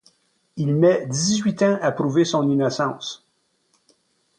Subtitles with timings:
[0.57, 3.23] Il met dix-huit ans à prouver son innocence.